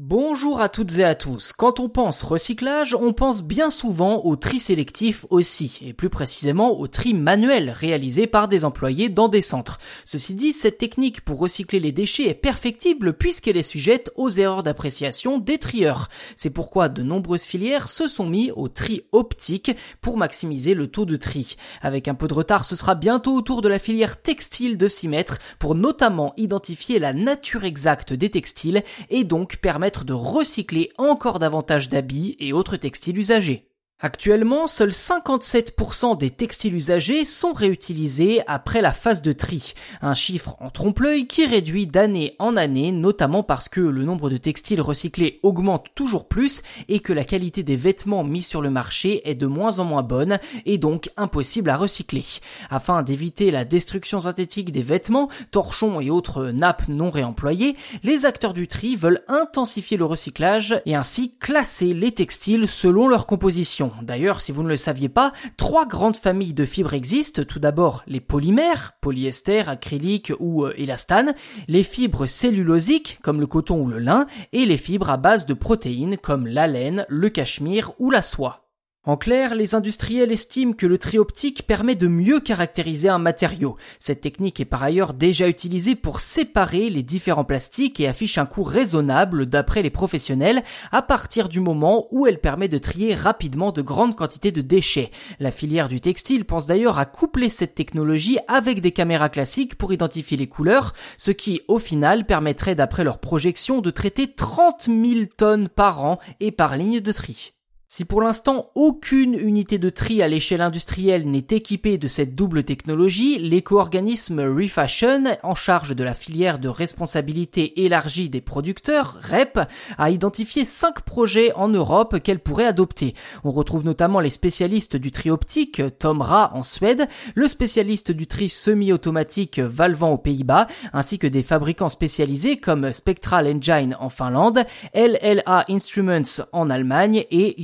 [0.00, 1.52] Bonjour à toutes et à tous.
[1.52, 6.78] Quand on pense recyclage, on pense bien souvent au tri sélectif aussi, et plus précisément
[6.78, 9.80] au tri manuel réalisé par des employés dans des centres.
[10.04, 14.62] Ceci dit, cette technique pour recycler les déchets est perfectible puisqu'elle est sujette aux erreurs
[14.62, 16.08] d'appréciation des trieurs.
[16.36, 21.06] C'est pourquoi de nombreuses filières se sont mis au tri optique pour maximiser le taux
[21.06, 21.56] de tri.
[21.82, 24.86] Avec un peu de retard, ce sera bientôt au tour de la filière textile de
[24.86, 30.90] s'y mettre pour notamment identifier la nature exacte des textiles et donc permettre de recycler
[30.98, 33.67] encore davantage d'habits et autres textiles usagés.
[34.00, 40.54] Actuellement, seuls 57% des textiles usagés sont réutilisés après la phase de tri, un chiffre
[40.60, 45.40] en trompe-l'œil qui réduit d'année en année, notamment parce que le nombre de textiles recyclés
[45.42, 49.48] augmente toujours plus et que la qualité des vêtements mis sur le marché est de
[49.48, 52.24] moins en moins bonne et donc impossible à recycler.
[52.70, 57.74] Afin d'éviter la destruction synthétique des vêtements, torchons et autres nappes non réemployées,
[58.04, 63.26] les acteurs du tri veulent intensifier le recyclage et ainsi classer les textiles selon leur
[63.26, 63.87] composition.
[64.02, 67.42] D'ailleurs, si vous ne le saviez pas, trois grandes familles de fibres existent.
[67.44, 71.34] Tout d'abord, les polymères, polyester, acrylique ou euh, élastane,
[71.66, 75.54] les fibres cellulosiques, comme le coton ou le lin, et les fibres à base de
[75.54, 78.67] protéines, comme la laine, le cachemire ou la soie.
[79.08, 83.78] En clair, les industriels estiment que le tri optique permet de mieux caractériser un matériau.
[84.00, 88.44] Cette technique est par ailleurs déjà utilisée pour séparer les différents plastiques et affiche un
[88.44, 93.72] coût raisonnable d'après les professionnels à partir du moment où elle permet de trier rapidement
[93.72, 95.10] de grandes quantités de déchets.
[95.40, 99.90] La filière du textile pense d'ailleurs à coupler cette technologie avec des caméras classiques pour
[99.90, 105.24] identifier les couleurs, ce qui au final permettrait d'après leurs projections de traiter 30 000
[105.34, 107.54] tonnes par an et par ligne de tri.
[107.98, 112.62] Si pour l'instant aucune unité de tri à l'échelle industrielle n'est équipée de cette double
[112.62, 119.62] technologie, l'éco-organisme Refashion, en charge de la filière de responsabilité élargie des producteurs, REP,
[119.98, 123.14] a identifié cinq projets en Europe qu'elle pourrait adopter.
[123.42, 128.48] On retrouve notamment les spécialistes du tri optique, Tomra en Suède, le spécialiste du tri
[128.48, 135.64] semi-automatique Valvan aux Pays-Bas, ainsi que des fabricants spécialisés comme Spectral Engine en Finlande, LLA
[135.68, 137.60] Instruments en Allemagne et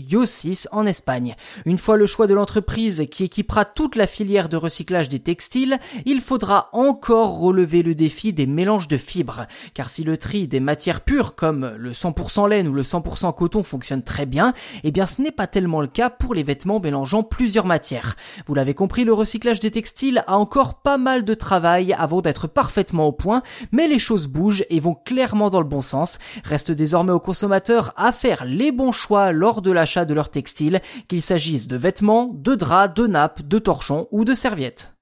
[0.72, 1.36] en Espagne.
[1.66, 5.78] Une fois le choix de l'entreprise qui équipera toute la filière de recyclage des textiles,
[6.06, 9.46] il faudra encore relever le défi des mélanges de fibres.
[9.74, 13.62] Car si le tri des matières pures comme le 100% laine ou le 100% coton
[13.62, 17.22] fonctionne très bien, eh bien ce n'est pas tellement le cas pour les vêtements mélangeant
[17.22, 18.16] plusieurs matières.
[18.46, 22.46] Vous l'avez compris, le recyclage des textiles a encore pas mal de travail avant d'être
[22.46, 23.42] parfaitement au point,
[23.72, 26.18] mais les choses bougent et vont clairement dans le bon sens.
[26.44, 29.70] Reste désormais aux consommateurs à faire les bons choix lors de
[30.04, 34.34] de leurs textiles, qu'il s'agisse de vêtements, de draps, de nappes, de torchons ou de
[34.34, 34.94] serviettes.